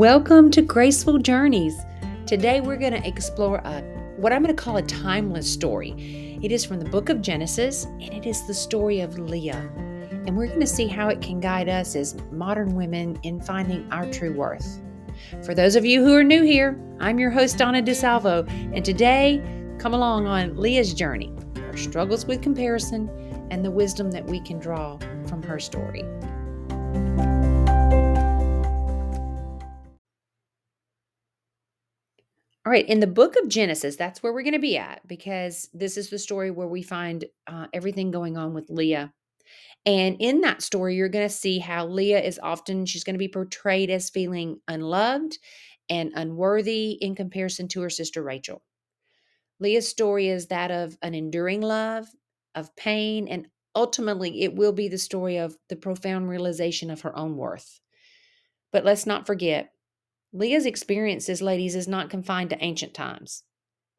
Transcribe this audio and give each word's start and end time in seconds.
Welcome 0.00 0.50
to 0.52 0.62
Graceful 0.62 1.18
Journeys. 1.18 1.76
Today 2.24 2.62
we're 2.62 2.78
going 2.78 2.94
to 2.94 3.06
explore 3.06 3.58
a 3.58 3.82
what 4.16 4.32
I'm 4.32 4.42
going 4.42 4.56
to 4.56 4.62
call 4.62 4.78
a 4.78 4.82
timeless 4.82 5.52
story. 5.52 6.38
It 6.42 6.50
is 6.50 6.64
from 6.64 6.80
the 6.80 6.88
book 6.88 7.10
of 7.10 7.20
Genesis 7.20 7.84
and 7.84 8.04
it 8.04 8.24
is 8.24 8.46
the 8.46 8.54
story 8.54 9.00
of 9.00 9.18
Leah. 9.18 9.70
And 10.26 10.38
we're 10.38 10.46
going 10.46 10.60
to 10.60 10.66
see 10.66 10.86
how 10.86 11.08
it 11.08 11.20
can 11.20 11.38
guide 11.38 11.68
us 11.68 11.96
as 11.96 12.16
modern 12.32 12.74
women 12.76 13.18
in 13.24 13.42
finding 13.42 13.86
our 13.92 14.10
true 14.10 14.32
worth. 14.32 14.80
For 15.44 15.54
those 15.54 15.76
of 15.76 15.84
you 15.84 16.02
who 16.02 16.14
are 16.14 16.24
new 16.24 16.44
here, 16.44 16.80
I'm 16.98 17.18
your 17.18 17.30
host 17.30 17.58
Donna 17.58 17.82
DeSalvo, 17.82 18.48
and 18.74 18.82
today 18.82 19.44
come 19.78 19.92
along 19.92 20.26
on 20.26 20.56
Leah's 20.56 20.94
journey, 20.94 21.30
her 21.56 21.76
struggles 21.76 22.24
with 22.24 22.40
comparison, 22.40 23.10
and 23.50 23.62
the 23.62 23.70
wisdom 23.70 24.10
that 24.12 24.24
we 24.24 24.40
can 24.40 24.58
draw 24.58 24.96
from 25.26 25.42
her 25.42 25.60
story. 25.60 26.04
All 32.66 32.70
right, 32.70 32.86
in 32.86 33.00
the 33.00 33.06
book 33.06 33.36
of 33.36 33.48
Genesis, 33.48 33.96
that's 33.96 34.22
where 34.22 34.34
we're 34.34 34.42
going 34.42 34.52
to 34.52 34.58
be 34.58 34.76
at 34.76 35.06
because 35.08 35.70
this 35.72 35.96
is 35.96 36.10
the 36.10 36.18
story 36.18 36.50
where 36.50 36.68
we 36.68 36.82
find 36.82 37.24
uh, 37.46 37.68
everything 37.72 38.10
going 38.10 38.36
on 38.36 38.52
with 38.52 38.68
Leah. 38.68 39.14
And 39.86 40.16
in 40.20 40.42
that 40.42 40.60
story, 40.60 40.94
you're 40.94 41.08
going 41.08 41.26
to 41.26 41.34
see 41.34 41.58
how 41.58 41.86
Leah 41.86 42.20
is 42.20 42.38
often, 42.42 42.84
she's 42.84 43.02
going 43.02 43.14
to 43.14 43.18
be 43.18 43.28
portrayed 43.28 43.88
as 43.88 44.10
feeling 44.10 44.60
unloved 44.68 45.38
and 45.88 46.12
unworthy 46.14 46.90
in 47.00 47.14
comparison 47.14 47.66
to 47.68 47.80
her 47.80 47.88
sister 47.88 48.22
Rachel. 48.22 48.62
Leah's 49.58 49.88
story 49.88 50.28
is 50.28 50.48
that 50.48 50.70
of 50.70 50.98
an 51.00 51.14
enduring 51.14 51.62
love, 51.62 52.08
of 52.54 52.76
pain, 52.76 53.26
and 53.26 53.46
ultimately 53.74 54.42
it 54.42 54.54
will 54.54 54.72
be 54.72 54.88
the 54.88 54.98
story 54.98 55.38
of 55.38 55.56
the 55.70 55.76
profound 55.76 56.28
realization 56.28 56.90
of 56.90 57.00
her 57.00 57.16
own 57.16 57.36
worth. 57.36 57.80
But 58.70 58.84
let's 58.84 59.06
not 59.06 59.26
forget, 59.26 59.72
Leah's 60.32 60.66
experiences, 60.66 61.42
ladies, 61.42 61.74
is 61.74 61.88
not 61.88 62.10
confined 62.10 62.50
to 62.50 62.64
ancient 62.64 62.94
times. 62.94 63.42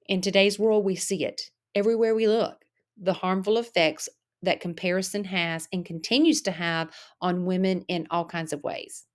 In 0.07 0.21
today's 0.21 0.57
world, 0.57 0.85
we 0.85 0.95
see 0.95 1.25
it 1.25 1.41
everywhere 1.75 2.15
we 2.15 2.27
look 2.27 2.57
the 2.97 3.13
harmful 3.13 3.57
effects 3.57 4.07
that 4.43 4.59
comparison 4.59 5.23
has 5.23 5.67
and 5.71 5.85
continues 5.85 6.41
to 6.41 6.51
have 6.51 6.91
on 7.19 7.45
women 7.45 7.83
in 7.87 8.05
all 8.11 8.25
kinds 8.25 8.53
of 8.53 8.63
ways. 8.63 9.05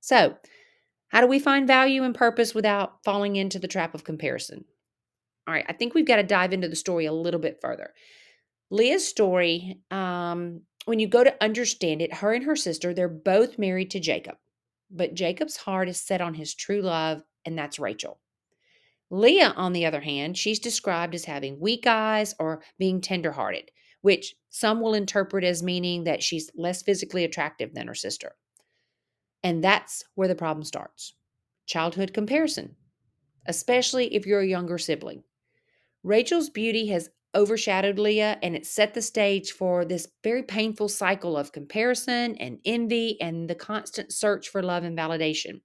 So, 0.00 0.36
how 1.08 1.20
do 1.20 1.26
we 1.26 1.38
find 1.38 1.66
value 1.66 2.02
and 2.02 2.14
purpose 2.14 2.54
without 2.54 3.04
falling 3.04 3.36
into 3.36 3.58
the 3.58 3.68
trap 3.68 3.94
of 3.94 4.02
comparison? 4.02 4.64
All 5.46 5.54
right, 5.54 5.66
I 5.68 5.72
think 5.72 5.94
we've 5.94 6.06
got 6.06 6.16
to 6.16 6.22
dive 6.22 6.52
into 6.52 6.68
the 6.68 6.76
story 6.76 7.06
a 7.06 7.12
little 7.12 7.40
bit 7.40 7.58
further. 7.60 7.92
Leah's 8.70 9.06
story, 9.06 9.78
um, 9.90 10.62
when 10.86 10.98
you 10.98 11.06
go 11.06 11.22
to 11.22 11.44
understand 11.44 12.00
it, 12.00 12.14
her 12.14 12.32
and 12.32 12.44
her 12.44 12.56
sister, 12.56 12.94
they're 12.94 13.08
both 13.08 13.58
married 13.58 13.90
to 13.90 14.00
Jacob 14.00 14.36
but 14.92 15.14
Jacob's 15.14 15.56
heart 15.56 15.88
is 15.88 16.00
set 16.00 16.20
on 16.20 16.34
his 16.34 16.54
true 16.54 16.82
love, 16.82 17.22
and 17.44 17.58
that's 17.58 17.78
Rachel. 17.78 18.20
Leah, 19.10 19.52
on 19.56 19.72
the 19.72 19.84
other 19.84 20.00
hand, 20.00 20.38
she's 20.38 20.58
described 20.58 21.14
as 21.14 21.24
having 21.24 21.60
weak 21.60 21.86
eyes 21.86 22.34
or 22.38 22.62
being 22.78 23.00
tenderhearted, 23.00 23.70
which 24.00 24.34
some 24.48 24.80
will 24.80 24.94
interpret 24.94 25.44
as 25.44 25.62
meaning 25.62 26.04
that 26.04 26.22
she's 26.22 26.50
less 26.54 26.82
physically 26.82 27.24
attractive 27.24 27.74
than 27.74 27.88
her 27.88 27.94
sister. 27.94 28.34
And 29.42 29.62
that's 29.62 30.04
where 30.14 30.28
the 30.28 30.34
problem 30.34 30.64
starts 30.64 31.14
childhood 31.66 32.12
comparison, 32.12 32.76
especially 33.46 34.14
if 34.14 34.26
you're 34.26 34.40
a 34.40 34.46
younger 34.46 34.78
sibling. 34.78 35.22
Rachel's 36.02 36.50
beauty 36.50 36.88
has 36.88 37.08
overshadowed 37.34 37.98
Leah 37.98 38.38
and 38.42 38.54
it 38.54 38.66
set 38.66 38.94
the 38.94 39.02
stage 39.02 39.52
for 39.52 39.84
this 39.84 40.08
very 40.22 40.42
painful 40.42 40.88
cycle 40.88 41.36
of 41.36 41.52
comparison 41.52 42.36
and 42.36 42.58
envy 42.64 43.20
and 43.20 43.48
the 43.48 43.54
constant 43.54 44.12
search 44.12 44.48
for 44.48 44.62
love 44.62 44.84
and 44.84 44.96
validation. 44.96 45.60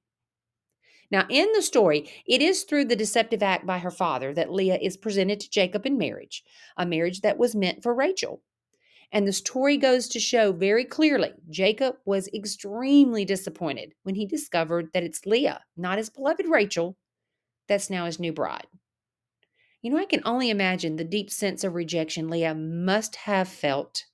Now, 1.10 1.26
in 1.30 1.48
the 1.54 1.62
story, 1.62 2.10
it 2.26 2.42
is 2.42 2.64
through 2.64 2.86
the 2.86 2.95
deceptive 2.95 3.42
act 3.42 3.66
by 3.66 3.80
her 3.80 3.92
father 3.92 4.33
that 4.33 4.52
Leah 4.52 4.80
is 4.82 4.98
presented 4.98 5.39
to 5.39 5.50
Jacob 5.50 5.86
in 5.86 5.98
marriage, 5.98 6.44
a 6.76 6.86
marriage 6.86 7.22
that 7.22 7.38
was 7.38 7.56
meant 7.56 7.82
for 7.82 7.94
Rachel. 7.94 8.42
And 9.11 9.26
the 9.26 9.33
story 9.33 9.77
goes 9.77 10.10
to 10.10 10.20
show 10.20 10.52
very 10.52 10.83
clearly 10.83 11.32
Jacob 11.50 11.95
was 12.06 12.27
extremely 12.33 13.23
disappointed 13.23 13.94
when 14.04 14.16
he 14.16 14.26
discovered 14.26 14.89
that 14.94 15.04
it's 15.04 15.26
Leah, 15.26 15.61
not 15.77 15.98
his 15.98 16.10
beloved 16.10 16.45
Rachel, 16.45 16.98
that's 17.70 17.89
now 17.89 18.06
his 18.06 18.20
new 18.20 18.33
bride. 18.33 18.67
You 19.82 19.92
know, 19.92 19.98
I 19.98 20.05
can 20.05 20.21
only 20.26 20.49
imagine 20.49 20.95
the 20.95 21.04
deep 21.04 21.30
sense 21.30 21.64
of 21.64 21.76
rejection 21.76 22.30
Leah 22.30 22.55
must 22.55 23.15
have 23.15 23.48
felt 23.48 24.05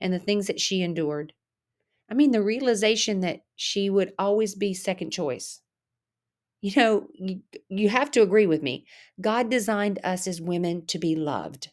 and 0.00 0.12
the 0.12 0.18
things 0.18 0.46
that 0.46 0.60
she 0.60 0.82
endured. 0.82 1.32
I 2.10 2.14
mean, 2.14 2.32
the 2.32 2.42
realization 2.42 3.20
that 3.20 3.44
she 3.54 3.90
would 3.90 4.12
always 4.18 4.54
be 4.54 4.74
second 4.74 5.10
choice. 5.10 5.60
You 6.62 6.72
know, 6.76 7.06
you, 7.14 7.40
you 7.68 7.88
have 7.88 8.10
to 8.12 8.22
agree 8.22 8.46
with 8.46 8.62
me. 8.62 8.84
God 9.20 9.50
designed 9.50 9.98
us 10.04 10.26
as 10.26 10.40
women 10.40 10.84
to 10.86 10.98
be 10.98 11.14
loved. 11.14 11.70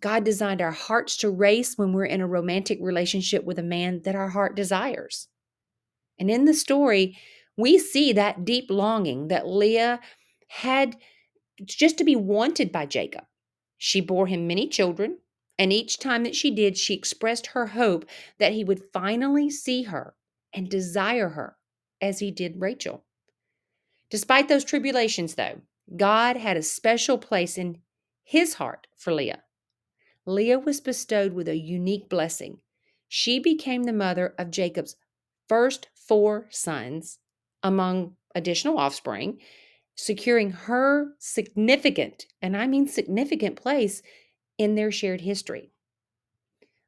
God 0.00 0.24
designed 0.24 0.60
our 0.60 0.72
hearts 0.72 1.16
to 1.18 1.30
race 1.30 1.78
when 1.78 1.92
we're 1.92 2.04
in 2.04 2.20
a 2.20 2.26
romantic 2.26 2.78
relationship 2.80 3.44
with 3.44 3.58
a 3.58 3.64
man 3.64 4.02
that 4.04 4.14
our 4.14 4.28
heart 4.28 4.54
desires. 4.54 5.28
And 6.18 6.30
in 6.30 6.44
the 6.44 6.54
story, 6.54 7.16
we 7.56 7.78
see 7.78 8.12
that 8.12 8.44
deep 8.44 8.70
longing 8.70 9.28
that 9.28 9.46
Leah 9.46 10.00
had 10.48 10.96
just 11.64 11.98
to 11.98 12.04
be 12.04 12.16
wanted 12.16 12.72
by 12.72 12.86
Jacob. 12.86 13.24
She 13.78 14.00
bore 14.00 14.26
him 14.26 14.46
many 14.46 14.68
children, 14.68 15.18
and 15.58 15.72
each 15.72 15.98
time 15.98 16.24
that 16.24 16.36
she 16.36 16.50
did, 16.50 16.76
she 16.76 16.94
expressed 16.94 17.48
her 17.48 17.68
hope 17.68 18.06
that 18.38 18.52
he 18.52 18.64
would 18.64 18.84
finally 18.92 19.50
see 19.50 19.84
her 19.84 20.14
and 20.54 20.68
desire 20.68 21.30
her 21.30 21.56
as 22.00 22.18
he 22.18 22.30
did 22.30 22.60
Rachel. 22.60 23.04
Despite 24.10 24.48
those 24.48 24.64
tribulations, 24.64 25.34
though, 25.34 25.60
God 25.96 26.36
had 26.36 26.56
a 26.56 26.62
special 26.62 27.18
place 27.18 27.58
in 27.58 27.78
his 28.24 28.54
heart 28.54 28.86
for 28.96 29.12
Leah. 29.12 29.42
Leah 30.26 30.58
was 30.58 30.80
bestowed 30.80 31.32
with 31.32 31.48
a 31.48 31.56
unique 31.56 32.08
blessing. 32.08 32.58
She 33.08 33.38
became 33.38 33.84
the 33.84 33.92
mother 33.92 34.34
of 34.38 34.50
Jacob's 34.50 34.96
first 35.48 35.88
four 35.94 36.46
sons, 36.50 37.18
among 37.62 38.16
additional 38.34 38.78
offspring, 38.78 39.38
securing 40.02 40.50
her 40.50 41.14
significant, 41.20 42.26
and 42.42 42.56
I 42.56 42.66
mean 42.66 42.88
significant 42.88 43.54
place 43.54 44.02
in 44.58 44.74
their 44.74 44.90
shared 44.90 45.20
history. 45.20 45.70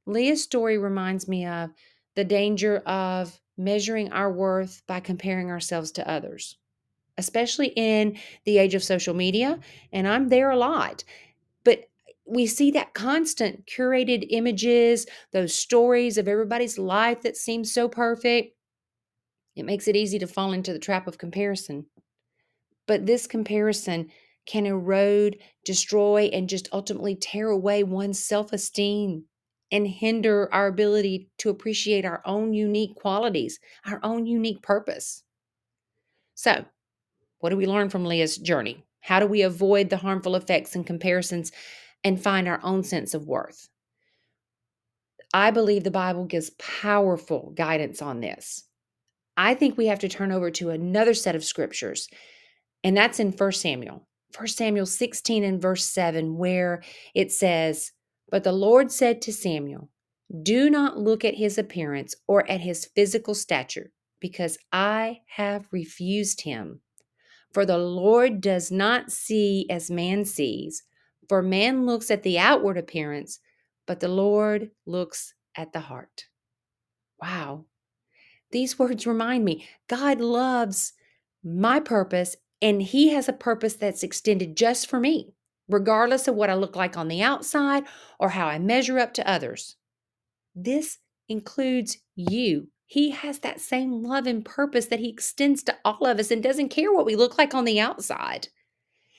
Leah's 0.04 0.42
story 0.42 0.78
reminds 0.78 1.28
me 1.28 1.46
of 1.46 1.70
the 2.16 2.24
danger 2.24 2.78
of 2.78 3.40
measuring 3.56 4.12
our 4.12 4.32
worth 4.32 4.82
by 4.88 4.98
comparing 4.98 5.48
ourselves 5.48 5.92
to 5.92 6.10
others, 6.10 6.58
especially 7.16 7.68
in 7.76 8.18
the 8.46 8.58
age 8.58 8.74
of 8.74 8.82
social 8.82 9.14
media. 9.14 9.60
And 9.92 10.08
I'm 10.08 10.28
there 10.28 10.50
a 10.50 10.56
lot. 10.56 11.04
But 11.62 11.84
we 12.26 12.48
see 12.48 12.72
that 12.72 12.94
constant 12.94 13.64
curated 13.66 14.26
images, 14.30 15.06
those 15.30 15.54
stories 15.54 16.18
of 16.18 16.26
everybody's 16.26 16.78
life 16.78 17.22
that 17.22 17.36
seems 17.36 17.72
so 17.72 17.88
perfect. 17.88 18.56
It 19.54 19.64
makes 19.64 19.86
it 19.86 19.94
easy 19.94 20.18
to 20.18 20.26
fall 20.26 20.52
into 20.52 20.72
the 20.72 20.80
trap 20.80 21.06
of 21.06 21.16
comparison. 21.16 21.86
But 22.86 23.06
this 23.06 23.26
comparison 23.26 24.10
can 24.46 24.66
erode, 24.66 25.38
destroy, 25.64 26.24
and 26.32 26.48
just 26.48 26.68
ultimately 26.72 27.16
tear 27.16 27.48
away 27.48 27.82
one's 27.82 28.22
self 28.22 28.52
esteem 28.52 29.24
and 29.72 29.88
hinder 29.88 30.52
our 30.52 30.66
ability 30.66 31.30
to 31.38 31.50
appreciate 31.50 32.04
our 32.04 32.22
own 32.24 32.52
unique 32.52 32.94
qualities, 32.94 33.58
our 33.86 33.98
own 34.02 34.26
unique 34.26 34.62
purpose. 34.62 35.24
So, 36.34 36.64
what 37.38 37.50
do 37.50 37.56
we 37.56 37.66
learn 37.66 37.88
from 37.88 38.04
Leah's 38.04 38.36
journey? 38.36 38.84
How 39.00 39.20
do 39.20 39.26
we 39.26 39.42
avoid 39.42 39.90
the 39.90 39.98
harmful 39.98 40.36
effects 40.36 40.74
and 40.74 40.86
comparisons 40.86 41.52
and 42.02 42.22
find 42.22 42.48
our 42.48 42.60
own 42.62 42.84
sense 42.84 43.14
of 43.14 43.26
worth? 43.26 43.68
I 45.32 45.50
believe 45.50 45.84
the 45.84 45.90
Bible 45.90 46.24
gives 46.26 46.50
powerful 46.50 47.52
guidance 47.56 48.00
on 48.00 48.20
this. 48.20 48.64
I 49.36 49.54
think 49.54 49.76
we 49.76 49.86
have 49.86 49.98
to 49.98 50.08
turn 50.08 50.30
over 50.30 50.50
to 50.52 50.70
another 50.70 51.12
set 51.12 51.34
of 51.34 51.44
scriptures 51.44 52.08
and 52.84 52.94
that's 52.94 53.18
in 53.18 53.32
1 53.32 53.52
Samuel. 53.52 54.06
1 54.36 54.46
Samuel 54.48 54.86
16 54.86 55.42
and 55.42 55.60
verse 55.60 55.84
7, 55.84 56.36
where 56.36 56.82
it 57.14 57.32
says, 57.32 57.92
But 58.30 58.44
the 58.44 58.52
Lord 58.52 58.92
said 58.92 59.22
to 59.22 59.32
Samuel, 59.32 59.88
Do 60.42 60.68
not 60.68 60.98
look 60.98 61.24
at 61.24 61.34
his 61.34 61.56
appearance 61.56 62.14
or 62.28 62.48
at 62.50 62.60
his 62.60 62.84
physical 62.84 63.34
stature, 63.34 63.90
because 64.20 64.58
I 64.70 65.20
have 65.26 65.66
refused 65.72 66.42
him. 66.42 66.80
For 67.52 67.64
the 67.64 67.78
Lord 67.78 68.40
does 68.40 68.70
not 68.70 69.10
see 69.12 69.66
as 69.70 69.90
man 69.90 70.24
sees, 70.24 70.82
for 71.28 71.40
man 71.40 71.86
looks 71.86 72.10
at 72.10 72.22
the 72.22 72.38
outward 72.38 72.76
appearance, 72.76 73.38
but 73.86 74.00
the 74.00 74.08
Lord 74.08 74.72
looks 74.86 75.32
at 75.56 75.72
the 75.72 75.80
heart. 75.80 76.26
Wow. 77.22 77.64
These 78.50 78.78
words 78.78 79.06
remind 79.06 79.44
me 79.44 79.66
God 79.88 80.20
loves 80.20 80.92
my 81.44 81.78
purpose 81.78 82.36
and 82.64 82.82
He 82.82 83.10
has 83.10 83.28
a 83.28 83.34
purpose 83.34 83.74
that's 83.74 84.02
extended 84.02 84.56
just 84.56 84.88
for 84.88 84.98
me, 84.98 85.34
regardless 85.68 86.26
of 86.26 86.34
what 86.34 86.48
I 86.48 86.54
look 86.54 86.74
like 86.74 86.96
on 86.96 87.08
the 87.08 87.20
outside 87.20 87.84
or 88.18 88.30
how 88.30 88.46
I 88.46 88.58
measure 88.58 88.98
up 88.98 89.12
to 89.14 89.30
others. 89.30 89.76
This 90.54 90.96
includes 91.28 91.98
you, 92.16 92.68
He 92.86 93.10
has 93.10 93.40
that 93.40 93.60
same 93.60 94.02
love 94.02 94.26
and 94.26 94.42
purpose 94.42 94.86
that 94.86 94.98
He 94.98 95.10
extends 95.10 95.62
to 95.64 95.76
all 95.84 96.06
of 96.06 96.18
us 96.18 96.30
and 96.30 96.42
doesn't 96.42 96.70
care 96.70 96.90
what 96.90 97.04
we 97.04 97.16
look 97.16 97.36
like 97.36 97.54
on 97.54 97.66
the 97.66 97.78
outside. 97.78 98.48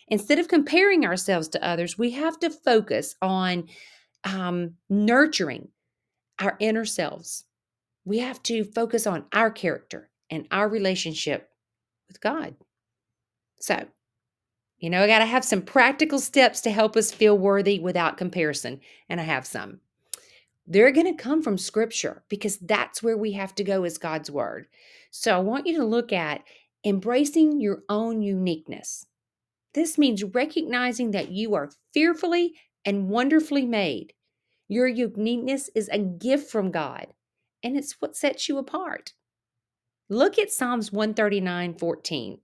Instead 0.07 0.39
of 0.39 0.48
comparing 0.48 1.06
ourselves 1.06 1.48
to 1.50 1.63
others, 1.63 2.00
we 2.00 2.12
have 2.12 2.39
to 2.39 2.50
focus 2.50 3.15
on 3.21 3.68
um, 4.24 4.74
nurturing 4.89 5.68
our 6.39 6.57
inner 6.59 6.86
selves. 6.86 7.45
We 8.06 8.19
have 8.19 8.41
to 8.44 8.63
focus 8.63 9.06
on 9.06 9.25
our 9.33 9.51
character 9.51 10.09
and 10.31 10.48
our 10.50 10.68
relationship 10.68 11.50
with 12.07 12.19
God. 12.21 12.56
So, 13.65 13.88
you 14.77 14.91
know, 14.91 15.01
I 15.01 15.07
got 15.07 15.19
to 15.19 15.25
have 15.25 15.44
some 15.44 15.63
practical 15.63 16.19
steps 16.19 16.62
to 16.62 16.69
help 16.69 16.95
us 16.95 17.12
feel 17.12 17.35
worthy 17.35 17.79
without 17.79 18.15
comparison, 18.15 18.79
and 19.09 19.19
I 19.19 19.23
have 19.23 19.47
some. 19.47 19.79
They're 20.67 20.91
going 20.91 21.07
to 21.07 21.23
come 21.23 21.41
from 21.41 21.57
scripture 21.57 22.23
because 22.29 22.59
that's 22.59 23.01
where 23.01 23.17
we 23.17 23.31
have 23.31 23.56
to 23.56 23.63
go 23.63 23.83
as 23.83 23.97
God's 23.97 24.29
word. 24.29 24.67
So 25.09 25.35
I 25.35 25.39
want 25.39 25.65
you 25.65 25.77
to 25.77 25.83
look 25.83 26.13
at 26.13 26.44
embracing 26.85 27.59
your 27.59 27.81
own 27.89 28.21
uniqueness. 28.21 29.07
This 29.73 29.97
means 29.97 30.23
recognizing 30.23 31.09
that 31.12 31.31
you 31.31 31.56
are 31.56 31.71
fearfully 31.91 32.53
and 32.85 33.09
wonderfully 33.09 33.65
made. 33.65 34.13
Your 34.67 34.88
uniqueness 34.88 35.71
is 35.73 35.89
a 35.89 35.97
gift 35.97 36.51
from 36.51 36.69
God, 36.69 37.07
and 37.63 37.75
it's 37.75 37.94
what 37.94 38.15
sets 38.15 38.47
you 38.47 38.59
apart. 38.59 39.13
Look 40.07 40.38
at 40.38 40.51
Psalms 40.51 40.91
139 40.91 41.73
14. 41.79 42.41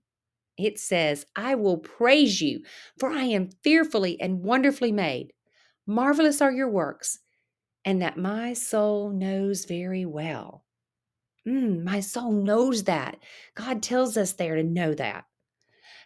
It 0.58 0.78
says, 0.78 1.26
I 1.34 1.54
will 1.54 1.78
praise 1.78 2.40
you, 2.40 2.62
for 2.98 3.10
I 3.10 3.24
am 3.24 3.50
fearfully 3.62 4.20
and 4.20 4.42
wonderfully 4.42 4.92
made. 4.92 5.32
Marvelous 5.86 6.40
are 6.40 6.52
your 6.52 6.68
works, 6.68 7.18
and 7.84 8.00
that 8.02 8.16
my 8.16 8.52
soul 8.52 9.10
knows 9.10 9.64
very 9.64 10.04
well. 10.04 10.64
Mm, 11.46 11.82
my 11.82 12.00
soul 12.00 12.30
knows 12.32 12.84
that. 12.84 13.16
God 13.54 13.82
tells 13.82 14.16
us 14.16 14.32
there 14.32 14.54
to 14.54 14.62
know 14.62 14.94
that. 14.94 15.24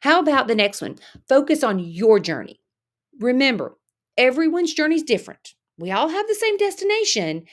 How 0.00 0.20
about 0.20 0.46
the 0.46 0.54
next 0.54 0.81
one? 0.81 0.96
Focus 1.28 1.62
on 1.62 1.78
your 1.78 2.20
journey. 2.20 2.60
Remember, 3.19 3.76
everyone's 4.16 4.75
journey 4.75 4.96
is 4.96 5.02
different. 5.02 5.54
We 5.78 5.90
all 5.90 6.08
have 6.08 6.26
the 6.26 6.34
same 6.34 6.56
destination, 6.56 7.44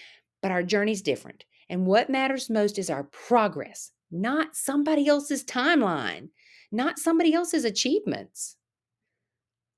but 0.42 0.52
our 0.52 0.64
journey's 0.64 1.02
different. 1.02 1.46
And 1.70 1.86
what 1.86 2.10
matters 2.10 2.50
most 2.50 2.78
is 2.78 2.90
our 2.90 3.04
progress, 3.04 3.92
not 4.12 4.56
somebody 4.56 5.08
else's 5.08 5.44
timeline, 5.44 6.30
not 6.74 7.00
somebody 7.00 7.34
else's 7.34 7.64
achievements. 7.64 8.58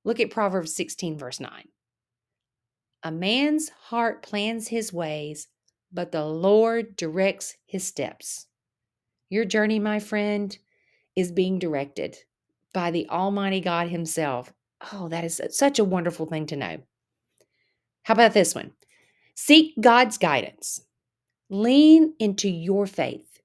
Look 0.04 0.20
at 0.20 0.32
Proverbs 0.32 0.76
16, 0.76 1.18
verse 1.18 1.40
9. 1.40 1.50
A 3.04 3.12
man's 3.12 3.70
heart 3.70 4.24
plans 4.24 4.70
his 4.70 4.92
ways, 4.92 5.48
but 5.92 6.12
the 6.12 6.26
Lord 6.26 6.96
directs 6.96 7.56
his 7.66 7.86
steps. 7.86 8.48
Your 9.30 9.46
journey, 9.46 9.80
my 9.80 10.00
friend, 10.00 10.58
is 11.16 11.32
being 11.32 11.60
directed 11.60 12.18
by 12.74 12.92
the 12.92 13.08
Almighty 13.10 13.62
God 13.62 13.90
Himself. 13.90 14.54
Oh, 14.94 15.08
that 15.10 15.24
is 15.24 15.42
such 15.52 15.80
a 15.80 15.84
wonderful 15.84 16.26
thing 16.26 16.46
to 16.48 16.56
know. 16.56 16.78
How 18.04 18.14
about 18.14 18.34
this 18.34 18.54
one? 18.54 18.74
Seek 19.34 19.74
God's 19.80 20.18
guidance. 20.18 20.82
Lean 21.50 22.14
into 22.20 22.50
your 22.50 22.86
faith. 22.86 23.40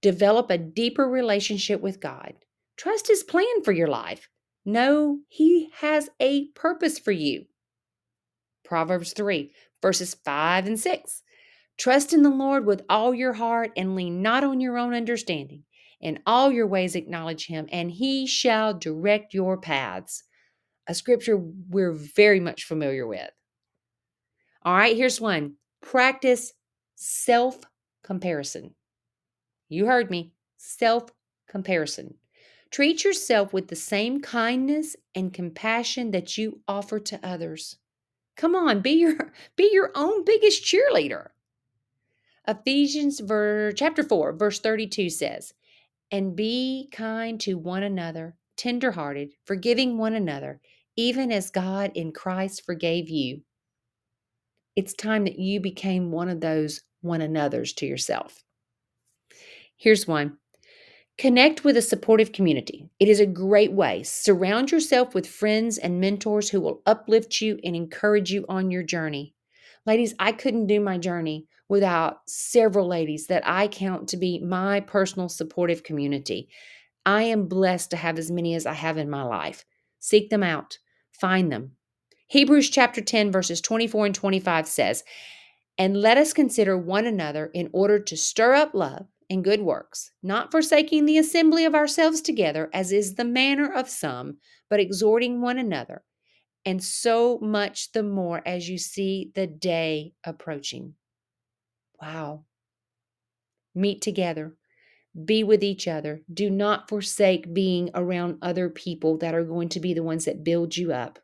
Develop 0.00 0.50
a 0.50 0.58
deeper 0.58 1.08
relationship 1.08 1.80
with 1.80 2.00
God. 2.00 2.34
Trust 2.76 3.08
His 3.08 3.22
plan 3.22 3.62
for 3.64 3.72
your 3.72 3.88
life. 3.88 4.28
Know 4.64 5.20
He 5.28 5.70
has 5.80 6.10
a 6.20 6.48
purpose 6.48 6.98
for 6.98 7.12
you. 7.12 7.46
Proverbs 8.64 9.12
3, 9.12 9.52
verses 9.80 10.14
5 10.24 10.66
and 10.66 10.78
6. 10.78 11.22
Trust 11.78 12.12
in 12.12 12.22
the 12.22 12.30
Lord 12.30 12.66
with 12.66 12.82
all 12.88 13.14
your 13.14 13.34
heart 13.34 13.70
and 13.76 13.94
lean 13.94 14.22
not 14.22 14.44
on 14.44 14.60
your 14.60 14.78
own 14.78 14.94
understanding. 14.94 15.64
In 16.00 16.20
all 16.26 16.52
your 16.52 16.66
ways 16.66 16.94
acknowledge 16.94 17.46
Him, 17.46 17.68
and 17.72 17.90
He 17.90 18.26
shall 18.26 18.74
direct 18.74 19.32
your 19.32 19.56
paths. 19.58 20.24
A 20.86 20.94
scripture 20.94 21.36
we're 21.36 21.92
very 21.92 22.40
much 22.40 22.64
familiar 22.64 23.06
with. 23.06 23.30
All 24.62 24.74
right, 24.76 24.96
here's 24.96 25.20
one 25.20 25.54
practice 25.80 26.52
self 26.96 27.58
comparison. 28.02 28.74
You 29.68 29.86
heard 29.86 30.10
me 30.10 30.32
self 30.56 31.10
comparison. 31.48 32.14
Treat 32.70 33.04
yourself 33.04 33.52
with 33.52 33.68
the 33.68 33.76
same 33.76 34.20
kindness 34.20 34.96
and 35.14 35.32
compassion 35.32 36.10
that 36.10 36.36
you 36.36 36.60
offer 36.66 36.98
to 37.00 37.20
others. 37.22 37.76
Come 38.36 38.54
on, 38.54 38.80
be 38.80 38.90
your 38.92 39.32
be 39.56 39.70
your 39.72 39.92
own 39.94 40.24
biggest 40.24 40.64
cheerleader. 40.64 41.28
Ephesians 42.46 43.20
ver, 43.20 43.72
chapter 43.72 44.02
4 44.02 44.32
verse 44.34 44.60
32 44.60 45.10
says, 45.10 45.54
"And 46.10 46.36
be 46.36 46.88
kind 46.92 47.40
to 47.40 47.54
one 47.58 47.82
another, 47.82 48.36
tenderhearted, 48.56 49.32
forgiving 49.44 49.98
one 49.98 50.14
another, 50.14 50.60
even 50.96 51.32
as 51.32 51.50
God 51.50 51.92
in 51.94 52.12
Christ 52.12 52.62
forgave 52.62 53.08
you." 53.08 53.42
It's 54.76 54.92
time 54.92 55.24
that 55.24 55.38
you 55.38 55.60
became 55.60 56.10
one 56.12 56.28
of 56.28 56.40
those 56.40 56.82
one 57.00 57.22
another's 57.22 57.72
to 57.74 57.86
yourself. 57.86 58.44
Here's 59.76 60.06
one 60.06 60.38
Connect 61.18 61.64
with 61.64 61.76
a 61.76 61.82
supportive 61.82 62.32
community. 62.32 62.88
It 63.00 63.08
is 63.08 63.20
a 63.20 63.26
great 63.26 63.72
way. 63.72 64.02
Surround 64.02 64.70
yourself 64.70 65.14
with 65.14 65.26
friends 65.26 65.78
and 65.78 66.00
mentors 66.00 66.50
who 66.50 66.60
will 66.60 66.82
uplift 66.86 67.40
you 67.40 67.58
and 67.64 67.74
encourage 67.74 68.30
you 68.30 68.44
on 68.48 68.70
your 68.70 68.82
journey. 68.82 69.34
Ladies, 69.86 70.14
I 70.18 70.32
couldn't 70.32 70.66
do 70.66 70.80
my 70.80 70.98
journey 70.98 71.46
without 71.68 72.18
several 72.26 72.86
ladies 72.86 73.28
that 73.28 73.46
I 73.46 73.68
count 73.68 74.08
to 74.08 74.16
be 74.16 74.40
my 74.40 74.80
personal 74.80 75.28
supportive 75.28 75.82
community. 75.82 76.48
I 77.06 77.22
am 77.22 77.48
blessed 77.48 77.90
to 77.90 77.96
have 77.96 78.18
as 78.18 78.30
many 78.30 78.54
as 78.54 78.66
I 78.66 78.74
have 78.74 78.98
in 78.98 79.08
my 79.08 79.22
life. 79.22 79.64
Seek 79.98 80.28
them 80.28 80.42
out, 80.42 80.78
find 81.12 81.50
them, 81.50 81.76
Hebrews 82.28 82.70
chapter 82.70 83.00
10, 83.00 83.30
verses 83.30 83.60
24 83.60 84.06
and 84.06 84.14
25 84.14 84.66
says, 84.66 85.04
And 85.78 85.96
let 85.96 86.18
us 86.18 86.32
consider 86.32 86.76
one 86.76 87.06
another 87.06 87.50
in 87.54 87.70
order 87.72 88.00
to 88.00 88.16
stir 88.16 88.54
up 88.54 88.74
love 88.74 89.06
and 89.28 89.44
good 89.44 89.60
works, 89.60 90.12
not 90.22 90.50
forsaking 90.50 91.04
the 91.04 91.18
assembly 91.18 91.64
of 91.64 91.74
ourselves 91.74 92.20
together, 92.20 92.70
as 92.72 92.92
is 92.92 93.14
the 93.14 93.24
manner 93.24 93.72
of 93.72 93.88
some, 93.88 94.38
but 94.70 94.80
exhorting 94.80 95.40
one 95.40 95.58
another, 95.58 96.02
and 96.64 96.82
so 96.82 97.38
much 97.40 97.92
the 97.92 98.02
more 98.02 98.42
as 98.46 98.68
you 98.68 98.78
see 98.78 99.30
the 99.34 99.46
day 99.46 100.12
approaching. 100.24 100.94
Wow. 102.00 102.44
Meet 103.74 104.02
together. 104.02 104.56
Be 105.24 105.44
with 105.44 105.64
each 105.64 105.88
other. 105.88 106.20
Do 106.32 106.50
not 106.50 106.88
forsake 106.88 107.54
being 107.54 107.90
around 107.94 108.38
other 108.42 108.68
people 108.68 109.16
that 109.18 109.34
are 109.34 109.44
going 109.44 109.70
to 109.70 109.80
be 109.80 109.94
the 109.94 110.02
ones 110.02 110.26
that 110.26 110.44
build 110.44 110.76
you 110.76 110.92
up. 110.92 111.18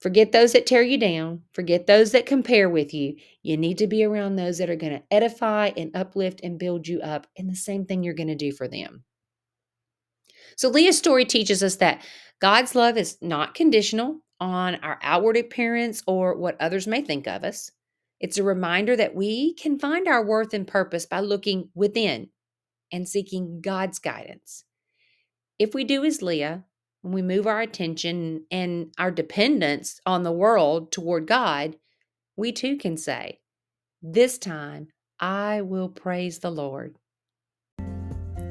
Forget 0.00 0.30
those 0.30 0.52
that 0.52 0.66
tear 0.66 0.82
you 0.82 0.96
down. 0.96 1.42
Forget 1.52 1.86
those 1.86 2.12
that 2.12 2.26
compare 2.26 2.68
with 2.68 2.94
you. 2.94 3.16
You 3.42 3.56
need 3.56 3.78
to 3.78 3.88
be 3.88 4.04
around 4.04 4.36
those 4.36 4.58
that 4.58 4.70
are 4.70 4.76
going 4.76 4.92
to 4.92 5.02
edify 5.10 5.72
and 5.76 5.94
uplift 5.94 6.40
and 6.42 6.58
build 6.58 6.86
you 6.86 7.00
up. 7.00 7.26
And 7.36 7.50
the 7.50 7.56
same 7.56 7.84
thing 7.84 8.02
you're 8.02 8.14
going 8.14 8.28
to 8.28 8.36
do 8.36 8.52
for 8.52 8.68
them. 8.68 9.02
So, 10.56 10.68
Leah's 10.68 10.98
story 10.98 11.24
teaches 11.24 11.62
us 11.62 11.76
that 11.76 12.04
God's 12.40 12.74
love 12.74 12.96
is 12.96 13.18
not 13.20 13.54
conditional 13.54 14.20
on 14.40 14.76
our 14.76 14.98
outward 15.02 15.36
appearance 15.36 16.02
or 16.06 16.36
what 16.36 16.60
others 16.60 16.86
may 16.86 17.02
think 17.02 17.26
of 17.26 17.42
us. 17.42 17.72
It's 18.20 18.38
a 18.38 18.44
reminder 18.44 18.96
that 18.96 19.14
we 19.14 19.54
can 19.54 19.78
find 19.78 20.06
our 20.06 20.24
worth 20.24 20.54
and 20.54 20.66
purpose 20.66 21.06
by 21.06 21.20
looking 21.20 21.70
within 21.74 22.30
and 22.92 23.08
seeking 23.08 23.60
God's 23.60 23.98
guidance. 23.98 24.64
If 25.58 25.74
we 25.74 25.84
do 25.84 26.04
as 26.04 26.22
Leah, 26.22 26.64
when 27.02 27.12
we 27.12 27.22
move 27.22 27.46
our 27.46 27.60
attention 27.60 28.44
and 28.50 28.92
our 28.98 29.10
dependence 29.10 30.00
on 30.04 30.22
the 30.22 30.32
world 30.32 30.90
toward 30.90 31.26
God, 31.26 31.76
we 32.36 32.52
too 32.52 32.76
can 32.76 32.96
say, 32.96 33.40
This 34.02 34.38
time 34.38 34.88
I 35.20 35.62
will 35.62 35.88
praise 35.88 36.38
the 36.38 36.50
Lord. 36.50 36.96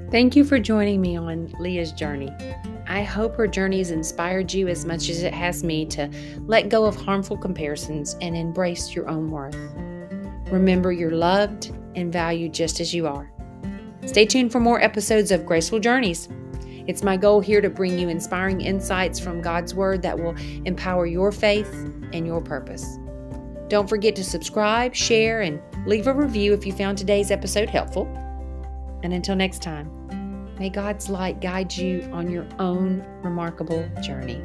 Thank 0.10 0.38
you 0.38 0.46
for 0.46 0.58
joining 0.58 1.02
me 1.02 1.18
on 1.18 1.54
Leah's 1.60 1.92
journey. 1.92 2.32
I 2.88 3.04
hope 3.04 3.36
her 3.36 3.48
journey 3.48 3.80
has 3.80 3.92
inspired 3.92 4.54
you 4.54 4.70
as 4.70 4.86
much 4.86 5.10
as 5.10 5.22
it 5.22 5.34
has 5.34 5.66
me 5.66 5.86
to 5.88 6.10
let 6.46 6.70
go 6.70 6.86
of 6.86 6.96
harmful 6.96 7.38
comparisons 7.38 8.16
and 8.22 8.36
embrace 8.36 8.96
your 8.96 9.10
own 9.10 9.30
worth. 9.30 9.58
Remember, 10.50 10.94
you're 10.94 11.12
loved 11.12 11.76
and 11.96 12.14
valued 12.14 12.54
just 12.54 12.80
as 12.80 12.94
you 12.94 13.06
are. 13.06 13.30
Stay 14.06 14.26
tuned 14.26 14.54
for 14.54 14.62
more 14.62 14.80
episodes 14.80 15.32
of 15.32 15.46
Graceful 15.46 15.80
Journeys. 15.80 16.30
It's 16.88 17.04
my 17.04 17.18
goal 17.18 17.42
here 17.42 17.60
to 17.60 17.70
bring 17.70 18.00
you 18.00 18.08
inspiring 18.08 18.62
insights 18.62 19.20
from 19.20 19.42
God's 19.42 19.74
Word 19.74 20.02
that 20.04 20.18
will 20.18 20.36
empower 20.66 21.06
your 21.06 21.32
faith 21.32 21.72
and 22.14 22.26
your 22.26 22.42
purpose. 22.42 22.98
Don't 23.68 23.90
forget 23.90 24.16
to 24.16 24.24
subscribe, 24.24 24.96
share, 24.96 25.42
and 25.42 25.62
leave 25.86 26.08
a 26.08 26.14
review 26.14 26.54
if 26.54 26.66
you 26.66 26.72
found 26.72 26.98
today's 26.98 27.32
episode 27.32 27.70
helpful. 27.70 28.08
And 29.04 29.14
until 29.14 29.36
next 29.36 29.62
time, 29.62 30.56
may 30.58 30.70
God's 30.70 31.10
light 31.10 31.42
guide 31.42 31.76
you 31.76 32.10
on 32.14 32.32
your 32.32 32.48
own 32.60 33.06
remarkable 33.22 33.88
journey. 34.02 34.42